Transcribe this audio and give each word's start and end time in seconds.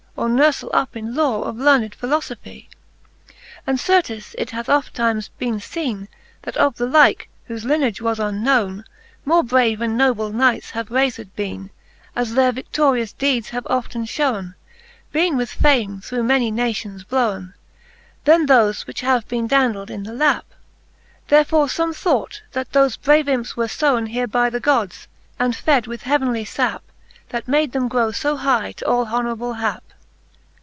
Or 0.17 0.27
nourfle 0.29 0.69
up 0.71 0.95
in 0.95 1.15
lore 1.15 1.45
of 1.45 1.57
learned 1.57 1.93
philofophy. 1.97 2.67
XXXVI. 3.65 3.65
And 3.65 3.65
r 3.65 3.65
Cant. 3.65 3.65
IV. 3.65 3.65
the 3.65 3.71
Faerie 3.71 3.71
Slueene, 3.71 3.71
269 3.71 3.71
XXXVI. 3.71 3.71
And 3.71 3.79
certes 3.79 4.35
it 4.37 4.49
hath 4.51 4.69
oftentimes 4.69 5.29
bene 5.39 5.59
feene, 5.59 6.07
That 6.43 6.57
of 6.57 6.75
the 6.75 6.85
Hke, 6.87 7.21
whofe 7.49 7.63
linage 7.63 8.01
was 8.01 8.19
unknowne, 8.19 8.83
More 9.25 9.43
brave 9.43 9.81
and 9.81 9.97
noble 9.97 10.29
knights 10.31 10.71
have 10.71 10.89
rayfed 10.89 11.29
beene, 11.35 11.69
As 12.15 12.35
their 12.35 12.51
vidorious 12.51 13.13
deedes 13.13 13.49
have 13.49 13.65
often 13.67 14.03
ihowen, 14.03 14.53
Being 15.11 15.37
with 15.37 15.49
fame 15.49 16.01
through 16.01 16.23
many 16.23 16.51
nations 16.51 17.03
blowen, 17.03 17.53
Then 18.25 18.45
thofe, 18.45 18.85
which 18.85 19.01
have 19.01 19.27
bene 19.27 19.47
dandled 19.47 19.89
in 19.89 20.03
the 20.03 20.13
lap. 20.13 20.45
Therefore 21.29 21.65
fome 21.65 21.95
thought, 21.95 22.43
that 22.51 22.71
thofe 22.73 23.01
brave 23.01 23.27
imps 23.27 23.57
were 23.57 23.65
fowea 23.65 24.07
Here 24.09 24.27
by 24.27 24.51
the 24.51 24.59
gods, 24.59 25.07
and 25.39 25.55
fed 25.55 25.87
with 25.87 26.03
heavenly 26.03 26.47
(ap, 26.59 26.83
That 27.29 27.47
made 27.47 27.71
them 27.71 27.87
grow 27.87 28.11
fo 28.11 28.35
high 28.35 28.73
t'all 28.73 29.07
honourable 29.07 29.53
hap. 29.53 29.83